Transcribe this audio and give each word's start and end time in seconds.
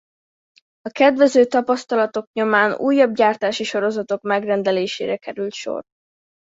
A 0.81 0.89
kedvező 0.89 1.45
tapasztalatok 1.45 2.25
nyomán 2.39 2.73
újabb 2.73 3.13
gyártási 3.13 3.63
sorozatok 3.63 4.21
megrendelésére 4.21 5.17
került 5.17 5.53
sor. 5.53 5.83